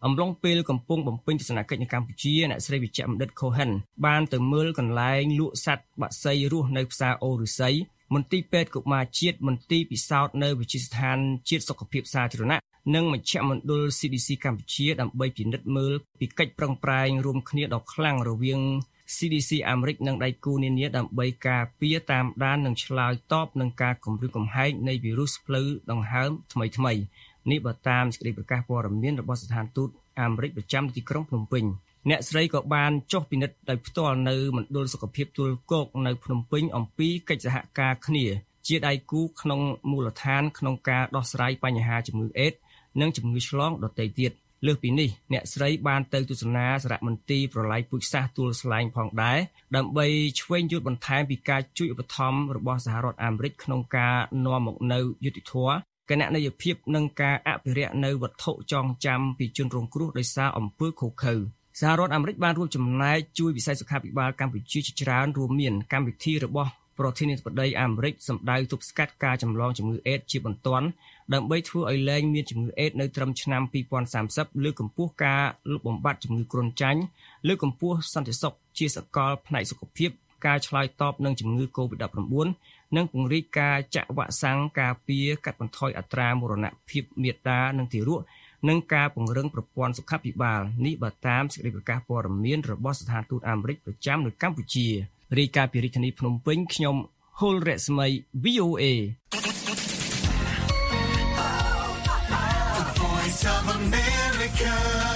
[0.05, 3.71] អំឡុងពេលកំពុងបំពេញទស្សនកិច្ចនៅកម្ពុជាអ្នកស្រីវិជ្ជបណ្ឌិត Cohen
[4.05, 7.75] បានទៅមើលកន្លែងលក់សត្វបក្សីរស់នៅផ្សារអូរុស័យ
[8.13, 11.17] មន្ទីរពេទ្យកុមារជាតិមន្ទីរពិសោធន៍នៅវិទ្យាស្ថាន
[11.49, 12.59] ជាតិសុខភាពសាធារណៈ
[12.95, 18.61] និងមជ្ឈមណ្ឌល CDC កម្ពុជាដើម្បីពិនិត្យមើលពីកិច្ចប្រឹងប្រែងរួមគ្នាដ៏ខ្លាំងរវាង
[19.15, 26.93] CDC អាមេរិកនិងដៃគូនានាដើម្បីការពារតាមដាននិងឆ្លើយតបនឹងការគំរាមកំហែងនៃវីរុសផ្លូវដង្ហើមថ្មីថ្មី
[27.51, 29.89] នេះបើតាមសេចក្តីប្រកាសព័ត៌មានរបស់ស្ថានទូត
[30.21, 31.63] អាមេរិកប្រចាំទីក្រុងភ្នំពេញ
[32.09, 38.25] អ្នកស្រីក៏បានចុះពិនិត្យដោយផ្ទាល់នៅមណ្ឌលសុខភាពទួលគោកនៅភ្នំពេញអំពីកិច្ចសហការគ្នា
[38.67, 42.59] ជាដៃគូក្នុងមូលដ្ឋានក្នុងការដោះស្រាយបញ្ហាជំងឺអេដស៍
[43.01, 44.33] និងជំងឺឆ្លងដទៃទៀត។
[44.65, 49.39] លើសពីនេះអ្នកស្រីបានទៅទស្សនាសារមន្ទីរប្រឡាយពូជសាសន៍ទួលស្លែងផងដែរ
[49.75, 50.07] ដើម្បី
[50.39, 54.15] ឆ្វេងយល់បន្ថែមពីការជួយឧបត្ថម្ភរបស់សហរដ្ឋអាមេរិកក្នុងការ
[54.45, 55.75] នាំមកនូវយុត្តិធម៌
[56.09, 61.33] គណនេយ្យភាពនិងការអភិរក្សនៅវត្ថុចងចាំពីជនរងគ្រោះដោយសារអំពើឃោរឃៅ
[61.79, 70.87] សហរដ្ឋអាមេរិកបានរួមចំណែកជួយវិស័យសុខាភិបាលកម្ពុជាជាច្រើនរួមមានកម្មវិធីរបស់ប្រធានាធិបតីអាមេរិកសម្ដៅទប់ស្កាត់ការចម្លងជំងឺអេដជាបន្ទាន់
[71.33, 73.61] ដើម្បីធ្វើឲ្យលែងមានជំងឺអេដនៅត្រឹមឆ្នាំ
[74.13, 77.01] 2030លើកកម្ពស់ការលុបបំបាត់ជំងឺគ្រុនចាញ់
[77.47, 80.09] លើកកម្ពស់សន្តិសុខជាសកលផ្នែកសុខភាព
[80.45, 82.47] ការឆ្លើយតបនឹងជំងឺ Covid-19
[82.95, 88.21] និងពង្រីកការចាក់វ៉ាក់សាំងការពារកាត់បន្ថយអត្រាមរណភាពមាតានិងទារក
[88.67, 94.87] និងការពង្រឹងប្រព័ន្ធសុខាភិបាលនេះបើតាមសេចក្តីប្រកាសព័ត៌មានរបស់ស្ថានទូតអាមេរិកប្រចាំនៅកម្ពុជា
[95.37, 96.95] រាយការណ៍ពីរាជធានីភ្នំពេញខ្ញុំ
[97.39, 98.07] ហុលរស្មី
[98.43, 98.83] VOA
[103.01, 105.14] Voice of America.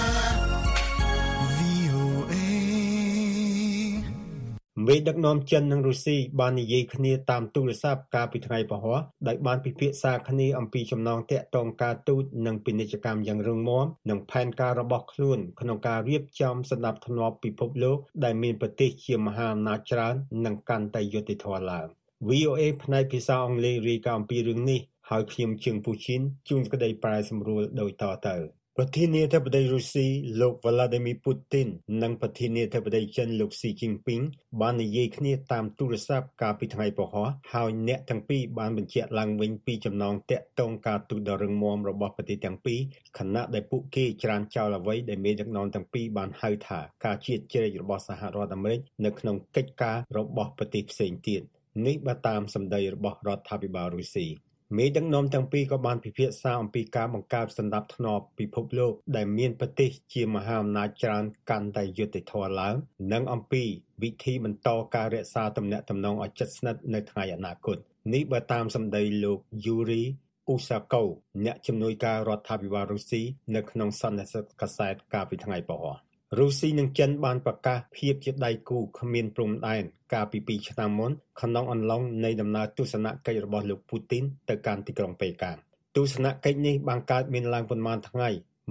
[4.90, 8.94] មេដឹកនាំចិននិងរុស្ស៊ីបាននិយាយគ្នាតាមទូរស័ព្ទកាលពីថ្ងៃពហុ
[9.28, 21.86] ដោយបានពិភាក្សាគ្នាអំពីចំណងទាក់ទងការទូតនិងពាណិជ្ជកម្មយ៉ាងរឹងមាំនិងផែនការរបស់ខ្លួនក្នុងការរៀបចំសណ្ដាប់ធ្នាប់ពិភពលោកដែលមានប្រទេសជាមហាអំណាចច្រើននិងកាន់តែយុត្តិធម៌ឡើង
[22.28, 30.06] VOA ផ្នែកភាសាអង់គ្លេសរាយការណ៍អំពីរឿងនេះហើយខ្ញុំជើងពូឈីនជួនក្តីប្រែសម្រួលដោយតទៅ ប្រធានាធិបតីរុស្ស៊ី
[30.40, 31.68] លោក Vladimir Putin
[32.02, 34.24] និងប្រធានាធិបតីចិនលោក Xi Jinping
[34.60, 42.80] បាននិយាយគ្នាតាមទូរស័ព្ទកាលពីថ្ងៃពហុហើយអ្នកទាំងពីរបានបញ្ជាក់ឡើងវិញពីចំណងទាក់ទងការទូតដ៏រឹងមាំរបស់ប្រទេសទាំងពីរ
[43.18, 51.42] ខណៈដែលពួកគេច្រានចោលអ្វីដែលមេដឹកនាំទាំងពីរបានហៅថាការជៀតជ្រែករបស់សហរដ្ឋអាមេរិកនៅក្នុងកិច្ចការរបស់ប្រទេសផ្សេងទៀត
[51.86, 54.28] នេះបើតាមសម្ដីរបស់រដ្ឋាភិបាលរុស្ស៊ី
[54.76, 62.74] មេដឹកនាំទាំងពីរក៏បានពិភាក្សាអំពីការបង្កើតសណ្ដាប់ធ្នាប់ពិភពលោកដែលមានប្រទេសជាមហាអំណាចច្រើនកាន់តែយុត្តិធម៌ឡើង
[63.12, 63.62] និងអំពី
[64.02, 67.76] វិធីបន្តការរក្សាទំនាក់ទំនងឲ្យជិតស្និទ្ធនៅថ្ងៃអនាគត
[68.14, 70.04] នេះបើតាមសម្ដីលោក Yuri
[70.52, 71.08] Usakov
[71.44, 73.22] អ្នកជំនួយការរដ្ឋាភិបាលរុស្ស៊ី
[73.54, 85.56] នៅក្នុងសន្និសីទកាសែតកាលពីថ្ងៃពហុ រុស្ស៊ីនិងចិនបានប្រកាសភាពជាដៃគូគ្មានព្រំដែនកាលពី2ឆ្នាំមុនក្នុងអំឡុងនៃដំណើរទស្សនកិច្ចរបស់លោកពូទីនទៅកាន់ទីក្រុងប៉េកាំង
[85.96, 88.28] ទស្សនកិច្ចនេះបានកើតមានឡើងប៉ុន្មានថ្ងៃ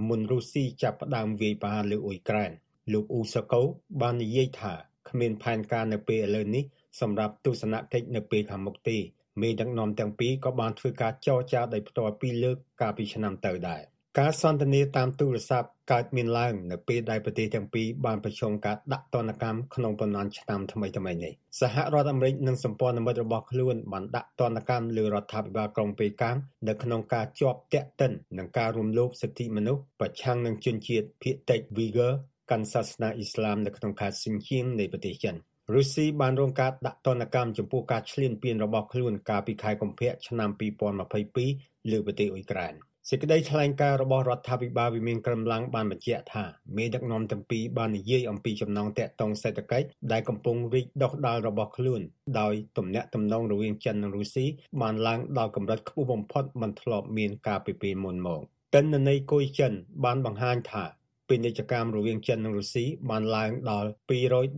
[0.08, 2.50] មុនរុស្ស៊ីចាប់ផ្ដើមវាយប្រហារលើអ៊ុយក្រែន
[2.92, 3.62] លោកអ៊ូសាកូ
[4.00, 4.72] បាននិយាយថា
[5.08, 6.64] គ្មានផែនការនៅពេលឥឡូវនេះ
[7.00, 8.98] សម្រាប់ទស្សនកិច្ចនៅពេលខាងមុខទេ
[9.40, 13.82] មេដឹកនាំទាំងពីរក៏បានធ្វើការចរចាដោយផ្ទាល់ពីរលើកកាលពីឆ្នាំទៅដែរ
[14.18, 26.36] ការសន្ទនាតាមទូរស័ព្ទកើតមានឡើងនៅពេលដែលប្រទេសទាំងពីរបានប្រឈមការដាក់ទណ្ឌកម្មក្នុងប៉ុន្មានឆ្នាំថ្មីៗនេះសហរដ្ឋអាមេរិកនិងសម្ព័ន្ធមិត្តរបស់ខ្លួនបានដាក់ទណ្ឌកម្មលើរដ្ឋាភិបាលក្រុងប៉េកាំង
[26.68, 32.12] នៅក្នុងការជាប់ទាក់ទិននឹងការរំលោភសិទ្ធិមនុស្សប្រឆាំងនឹងជនជាតិភាគតិច Uyghur
[32.50, 35.34] កាន់សាសនាអ៊ីស្លាមនៅក្នុងខេត្តស៊ីនជៀងនៃប្រទេសចិន
[35.74, 40.50] រុស្ស៊ីបានរងការដាក់ទណ្ឌកម្មចំពោះការឈ្លានពានរបស់ខ្លួនកាលពីខែកុម្ភៈឆ្នាំ
[41.20, 42.74] 2022លើប្រទេសអ៊ុយក្រែន។
[43.08, 46.44] សេចក្តីថ្លែងការណ៍របស់រដ្ឋាភិបាលវិមានក្រមឡើងបានបញ្ជាក់ថា
[46.76, 52.00] មេដឹកនាំទាំងពីរបាននិយាយអំពីចំណងទាក់ទងសេដ្ឋកិច្ចដែលកំពុងរីកដុះដាលរបស់ខ្លួន
[52.40, 54.46] ដោយទំនាក់ទំនងរវាងចិននិងរុស្ស៊ី
[54.80, 58.40] បានឡើងដល់កម្រិតខ្ពស់បំផុតមិនធ្លាប់មានកាលពីពេលមុនមក
[58.74, 59.72] ទិន្នន័យគុយចិន
[60.04, 60.84] បានបង្ហាញថា
[61.30, 63.88] ពាណិជ្ជកម្មរវាងចិននិងរុស្ស៊ីបានឡើងដល់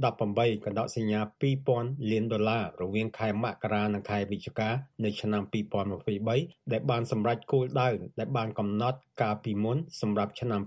[0.01, 1.21] 218កណ្ដោសញ្ញា
[1.65, 4.71] 2000លានដុល្លាររវាងខែមករានិងខែវិច្ឆិកា
[5.05, 5.43] នៅឆ្នាំ
[6.09, 7.89] 2023ដែលបានសម្រេចគោលដៅ
[8.21, 10.61] ដែលបានកំណត់កាលពីមុនសម្រាប់ឆ្នាំ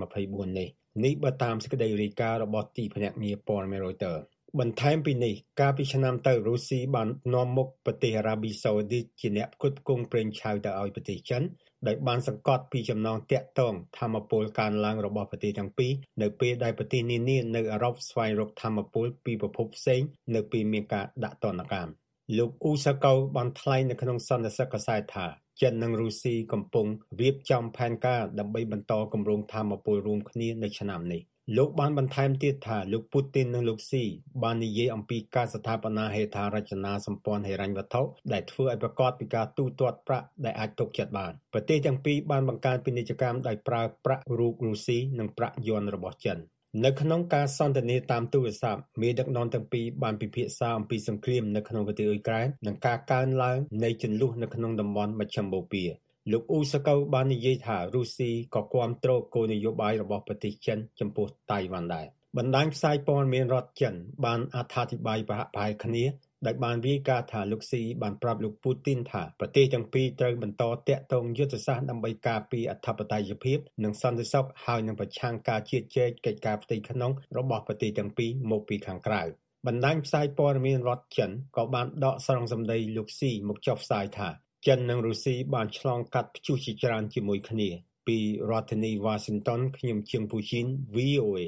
[0.00, 0.68] 2024នេះ
[1.04, 4.22] នេះបើតាមសេចក្តីរាយការណ៍របស់ទីភ្នាក់ងារព័ត៌មាន Reuters
[4.60, 11.42] បន្ថែមពីនេះកាលពីឆ្នាំទៅរុស្ស៊ីបាននាំមុខប្រទេសអារ៉ាប៊ីសាអូឌីតជាអ្នកផ្គត់ផ្គង់ប្រេងឆៅទៅឲ្យប្រទេសចិន
[11.86, 15.92] ដោយបានសង្កត់ពីចំណងទាក់ទងធម្មពលកើនឡើងរបស់ប្រទេសទាំងពីរ
[16.22, 20.00] នៅពេលដែលប្រទេសនានានៅអឺរ៉ុបស្វែងរកធម្មពលពីប្រភពផ្សេង
[20.34, 21.92] នៅពេលមានការដាក់ទណ្ឌកម្ម
[22.38, 25.26] លោកអ៊ូសាកូបានថ្លែងនៅក្នុងសន្និសីទកាសែតថា
[25.62, 26.86] ចិននិងរុស្ស៊ីកំពុង
[27.20, 31.22] រៀបចំផែនការដើម្បីបន្តគម្រោងធម្មពលរួមគ្នានៅឆ្នាំនេះ
[31.56, 34.04] លោកបានបន្ថែមទៀតថា លោកពូទីននិងលោកស៊ី
[34.42, 38.02] បាននិយាយអំពីការស្ថាបនាហេដ្ឋារចនាសម្ព័ន្ធហិរញ្ញវត្ថុ
[38.32, 46.38] ដែលធ្វើឲ្យប្រកបពីការទូទាត់ប្រាក់ដែលអាចទុកចិត្តបានប្រទេសទាំងពីរបានបង្កើនពាណិជ្ជកម្មដោយប្រើប្រាក់រូបរុស្ស៊ីនិងប្រាក់យួនរបស់ចិន
[46.84, 55.86] នៅក្នុងការសន្ទនាតាមទូរស័ព្ទមេដឹកនាំទាំងពីរបានពិភាក្សាអំពីសង្គ្រាមនៅក្នុងប្រទេសអ៊ុយក្រែននិងការកើនឡើងនៃជម្លោះនៅក្នុងតំបន់មជ្ឈមបូព៌ា
[56.30, 62.06] លោកអ៊ូសាកូបាននិយាយថារុស្ស៊ីក៏គាំទ្រគោលនយោបាយរបស់ប្រទេសចិនចំពោះតៃវ៉ាន់ដែរ
[62.38, 66.04] បណ្ដាញផ្សាយព័ត៌មានរដ្ឋចិនបានអត្ថាធិប្បាយប្រហាក់ប្រហែលគ្នា
[66.46, 79.22] ដោយបានរាយការណ៍ថាលោកស៊ីបានប្រាប់លោកពូទីនថាប្រទេសទាំងពីរត្រូវបន្តតាក់ទងយុទ្ធសាស្ត្រដើម្បីការពារអធិបតេយ្យភាពនិងសន្តិសុខហើយនឹងប្រឆាំងការជៀតជែកកិច្ចការផ្ទៃក្នុងរបស់ប្រទេសទាំងពីរមកពីខាងក្រៅ
[79.66, 84.28] បណ្ដាញផ្សាយព័ត៌មានរដ្ឋចិនក៏បានដកស្រង់សម្ដីលោកស៊ីមកចុះផ្សាយថា
[84.66, 87.68] ចិននិងរុស្ស៊ីបានឆ្លងកាត់ព្យុះជាច្រើនជាមួយគ្នា
[88.06, 88.18] ពី
[88.50, 91.40] រដ្ឋធានី Washington ខ្ញុំជាងពូជីន VOA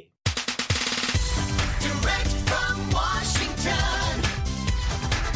[1.84, 4.12] Direct from Washington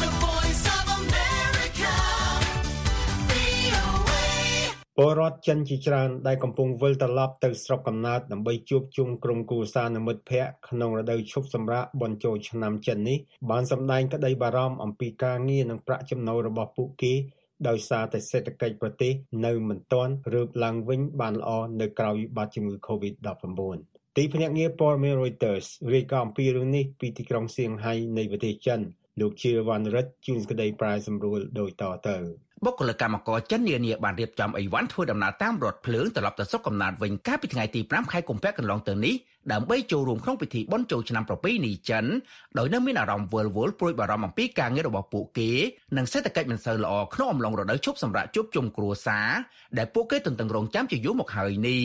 [0.01, 1.95] The Voice of America
[3.29, 4.23] VOA
[4.97, 13.17] ពលរដ្ឋចិនជាច្រើនដែលកំពុងវិលត្រឡប់ទៅស្រុកកំណើតដើម្បីជួបជុំក្រុមគ្រួសារនិងមិត្តភ័ក្តិក្នុងរដូវឈប់សម្រាកបុណ្យចូលឆ្នាំចិននេះ
[13.49, 17.15] បានសម្ដែងក្តីបារម្ភអំពីការងារនិងប្រាក់ចំណូលរបស់ពួកគេ
[17.67, 19.13] ដោយសារតែសេដ្ឋកិច្ចប្រទេស
[19.45, 21.49] នៅមិនទាន់រើបឡើងវិញបានល្អ
[21.81, 23.79] នៅក្រៅវិបត្តិជំងឺ Covid-19
[24.17, 28.81] ទីភ្នាក់ងារព័ត៌មាន Reuters រាយការណ៍អំពីរឿងនេះពីទីក្រុងសៀងហៃនៃប្រទេសចិន
[29.19, 32.17] លោកជាវណ្ណរិទ្ធជួនក្តីប្រាយសម្រួលដោយតទៅ
[32.65, 39.15] បុគ្គលិកកម្មករចិននានាបានរៀបចំអីវ៉ាន់ធ្វើដំណើរតាមរថភ្លើងត្រឡប់ទៅស្រុកកំណើតវិញកាលពីថ្ងៃទី5ខែកុម្ភៈកន្លងទៅនេះ
[39.51, 42.05] ដើម្បីចូលរួមក្នុងពិធីបុណ្យចូលឆ្នាំប្រពៃណីចិន
[42.57, 45.49] ដោយនៅមានអារម្មណ៍វល់វល់ព្រួយបារម្ភអំពីការងាររបស់ពួកគេ
[45.97, 49.29] និងសេដ្ឋកិច្ចមិនសូវល្អក្នុងអំឡុងរដូវឈប់សម្រាកជួបជុំគ្រួសារ
[49.77, 51.83] ដែលពួកគេទន្ទឹងរង់ចាំជាយូរមកហើយនេះ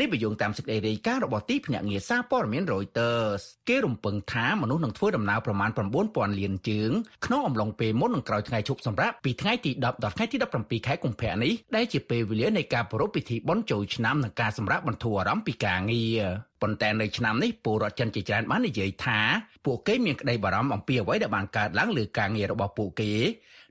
[0.00, 5.70] នេះបញ្យងតាមសេចក្តីរាយការណ៍របស់ទីភ្នាក់ងារសារព័ត៌មាន Reuters គេរំពឹងថាមនុស្សនឹងធ្វើដំណើរប្រមាណ
[6.04, 6.90] 9000លានជើង
[7.26, 16.20] ក្នុងអំឡុងពេលមុននឹងក្រោយថ្ងៃឈប់សម្រាកពីថ្ងៃទី10ដល់ថ្ងៃទី17ខែកុម្ភៈនេះដែលជាពេលវេលានៃការប្រារព្ធពិធីបុណ្យចូលឆ្នាំនិងការសម្រាកបន្ធូរអារម្មណ៍ពីការងារ
[16.62, 19.20] ប៉ុន្តែនៅឆ្នាំនេះពលរដ្ឋចិនជាច្រើនបាននិយាយថា
[19.64, 23.12] ពួកគេមានក្តីបារម្ភអំពីអ្វីដែលបានកើតឡើងលើការងាររបស់ពួកគេ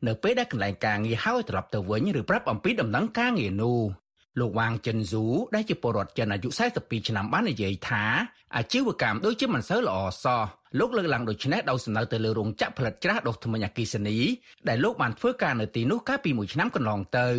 [0.08, 3.80] នៅពេលដែលកន្លែងការងារហើយត្រឡប់ទៅវិញឬប្រាប់អំពីដំណឹងការងារនោះ
[4.40, 8.04] លោកវ៉ាងចិនស៊ូដែលជាពលរដ្ឋចិនអាយុ42ឆ្នាំបាននិយាយថា
[8.58, 10.42] អាជីវកម្មដូចជាមិនសូវល្អសោះ
[10.80, 14.18] លោកលើកឡើងដូចនេះដោយសំណើទៅលើរោងចក្រផលិតច្រាសដុសធ្មេញអគិសនី
[14.70, 17.30] ដែលលោកបានធ្វើការនៅទីនោះកាលពីមួយឆ្នាំកន្លងទៅ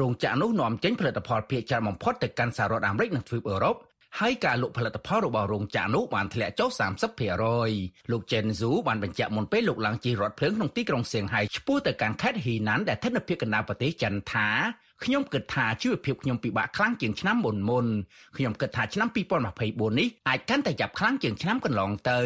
[0.00, 3.76] រោងចក្រនោះនាំចេញផលិតផលភាគច្រើនបំផុតទៅកាន់សហរដ្ឋអាមេរិកនិងទ្វីបអឺរ៉ុប
[4.20, 6.68] ហើយការលក់ផលិតផលរបស់រោងចក្រនោះបានធ្លាក់ចុះ
[7.40, 14.48] 30%លោកចេនស៊ូបានបញ្ជាក់មុនពេលលោកឡើងជិះរថភ្លើងក្នុងទីក្រុងសៀងហៃឆ្ពោះទៅកាន់ខេត្តហ៊ីណានដែលស្ថិតនៅភាគកណ្ដាលប្រទេសចិនថា
[15.04, 17.86] ខ្ញុំគិតថាជីវភាពខ្ញុំពិបាកខ្លាំងជាងឆ្នាំមុនមុន
[18.36, 22.20] ខ្ញុំគិតថាឆ្នាំ2024នេះអាចកាន់តែចាប់ខ្លាំងជាងឆ្នាំកន្លងទៅ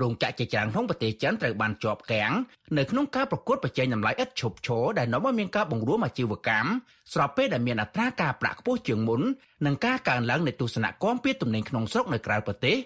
[0.00, 2.32] រោងចក្រជាច្រើនក្នុងប្រទេសចិនត្រូវបានជាប់គាំង
[2.78, 6.68] នៅក្នុងការប្រកួតប្រជែងតម្លៃឥតឈប់ឈរដែលនាំឲ្យមានការបង្រួមអាជីវកម្ម
[7.12, 9.20] ស្របពេលដែលមានអត្រាការប្រាក់ខ្ពស់ជាងមុន
[9.66, 12.76] និងការកើនឡើងនៃទស្សនគមពីទំនិញក្នុងស្រុកនៅក្រៅប្រទេស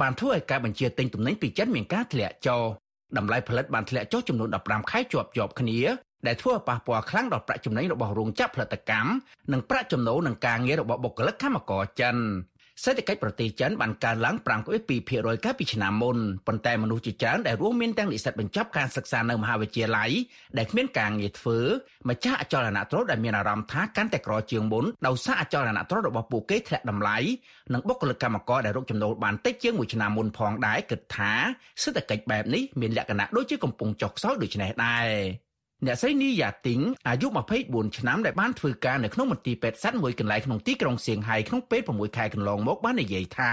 [0.00, 2.62] បានធ្វើឲ្យការបញ្ជាទិញទំនិញពីចិនមានការធ្លាក់ចុះ
[3.16, 5.78] តម្លៃផលិតបានធ្លាក់ចុះចំនួន15ខែជាប់ជាប់គ្នា
[6.26, 9.10] ដែលធ្វើឲ្យប៉ះពាល់ខ្លាំងដល់ប្រាក់ចំណេញរបស់រោងចក្រផលិតកម្ម
[9.52, 12.16] និងប្រាក់ចំណូលនឹងការងាររបស់បុគ្គលិកកម្មករចិន
[12.84, 20.10] សេដ្ឋកិច្ចប្រទេសចិនបានកើនឡើង5.2%កាលពីឆ្នាំមុនប៉ុន្តែមនុស្សជាច្រើនដែលរួមមានទាំងនិស្សិតបញ្ចប់ការសិក្សានៅមហាវិទ្យាល័យ
[20.58, 21.58] ដែលគ្មានការងារធ្វើ
[22.10, 27.18] ម្ចាស់អចលនទ្រព្យដែលមានអារម្មណ៍ថាកាន់តែក្រជាងមុនដោយសារអចលនទ្រព្យរបស់ពួកគេធ្លាក់តម្លៃ
[27.72, 31.32] និងបុគ្គលិកកម្មករដែលរកចំណូលបានតិចជាងមួយឆ្នាំមុនផងដែរគិតថា
[31.82, 35.08] សេដ្ឋកិច្ចបែបនេះមានលក្ខណៈដូចជាកំពុងចុះខ្សោយដូចនេះដែរ
[35.86, 37.26] អ្នកស្រីនីយ៉ាទីងអាយុ
[37.62, 43.52] 24ឆ្នាំដែលបានធ្វើការនៅក្នុងមន្ទីរពេទ្យសត្វមួយកន្លែងក្នុងទីក្រុងសៀងហៃក្នុងពេល6ខែកន្លងមកបាននិយាយថា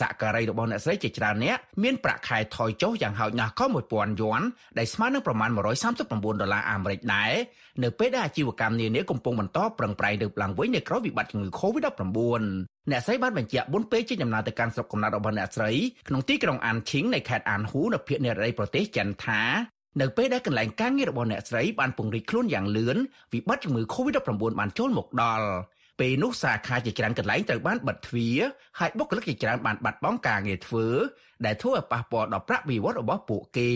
[0.00, 4.40] សក្ការីរបស់អ្នកស្រីជាច្រើនអ្នកមានប្រាក់ខែថយចុះយ៉ាងហោចណាស់ក៏1000យួន
[4.78, 7.32] ដែលស្មើនឹងប្រមាណ139ដុល្លារអាមេរិកដែរ
[7.82, 12.42] នៅពេលដែលអាជីវកម្មនានាកំពុងបន្តប្រឹងប្រែងលើកឡើងវិញនៅក្រោយវិបត្តិជំងឺ Covid-19
[12.90, 15.72] អ្នកស្រីបានបញ្ជាក់មុនពេលចេញដំណើរទៅកាន់ស្រុកកំណើតរបស់អ្នកស្រី
[16.08, 19.42] ក្នុងទីក្រុងអានឈីងនៃខេត្តអានហ៊ូនៅភាគនិរតីប្រទេសចិនថា
[20.00, 22.96] នៅពេលដែលកន្លែងការងាររបស់អ្នកស្រីបានពង្រីកខ្លួនយ៉ាងលឿន
[23.32, 25.46] វិបត្តិជំងឺ Covid-19 បានចូលមកដល់
[26.00, 28.38] ពេលនោះសាខាជាច្រើនកន្លែងត្រូវបានបិទទ្វារ
[28.78, 30.86] ហើយបុគ្គលិកជាច្រើនបានបាត់បង់ការងារធ្វើ
[31.46, 33.72] ដែលធ្វើឲ្យប៉ះពាល់ដល់ប្រាក់បៀវត្សរបស់ពួកគេ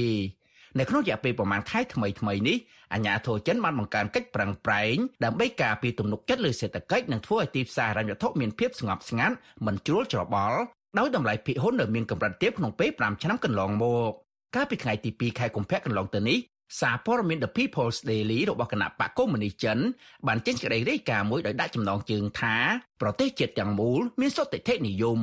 [0.78, 2.58] នៅក្នុងរយៈពេលប្រមាណខែថ្មីថ្មីនេះ
[2.92, 10.58] អាជ្ញាធរចិនបានបង្កើនកិច្ចប្រឹងប្រែងដើម្បីការពារទំនុកចិត្តលើសេដ្ឋកិច្ចនិងធ្វើឲ្យទីផ្សារហិរញ្ញវត្ថុមានភាពស្ងប់ស្ងាត់មិនជ្រួលច្របល់
[10.98, 14.12] ដោយតម្លៃភាគហ៊ុននៅមានកម្រិតទាបក្នុងពេល5ឆ្នាំកន្លងមក
[14.54, 16.38] កាលពីថ្ងៃទី2ខែកុម្ភៈកន្លងទៅនេះ
[16.80, 19.78] សារព័ត៌មាន The People's Daily របស់គណៈបកកុម្មុយនីសចិន
[20.26, 22.56] បានចេញសេចក្តីរាយការណ៍មួយដោយដាក់ចំណងជើងថា
[23.00, 25.20] ប្រទេសជាតិទាំងមូលមានសុតិធិនិយម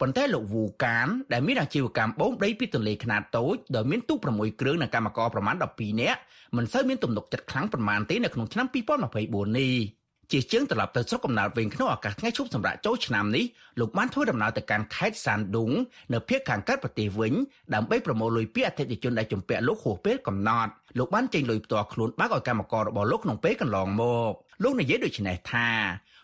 [0.00, 6.20] ប៉ុន្តែលោកវូកានដែលមានអាជីវកម្មបូមដីពីទន្លេខ្នាតតូចដោយមានទូក6គ្រឿងនិងកម្មករប្រមាណ12នាក់
[6.56, 9.74] មិនសូវមានទំនុកចិត្តខ្លាំងប៉ុន្មានទេនៅក្នុងឆ្នាំ2024នេះ
[10.32, 13.44] ជាជាងត្រឡប់ទៅស្រុកកំណើតវិញក្នុងឱកាសថ្ងៃឈប់សម្រាកចូលឆ្នាំនេះ
[13.80, 15.70] លោកបានធ្វើដំណើរទៅកាន់ខេត្តសានឌុង
[16.12, 17.32] នៅភូមិខាងកើតប្រទេសវិញ
[17.74, 24.32] ដើម្បីប្រមូលលុយពីអតិថិជនដែលជំពាក់លោកហួសពេលកំណត់លោកបានចេញលុយផ្ទាល់ខ្លួនបាក់ឲ្យកម្មកររបស់លោកក្នុងពេលកន្លងមក
[24.62, 25.68] លោកនិយាយដូចនេះថា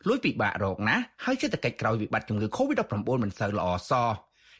[0.09, 4.11] លុយពិបាករកណាស់ហើយសេដ្ឋកិច្ចក្រោយវិបត្តិជំងឺ Covid-19 មិនសូវល្អសោះ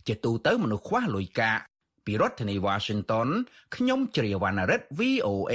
[0.07, 1.61] ជាទូទៅមនុស្សខ្វះលុយកាក់
[2.07, 3.29] ពីរដ្ឋធានី Washington
[3.77, 5.55] ខ្ញុំជ្រាវណ្ណរិទ្ធ VOA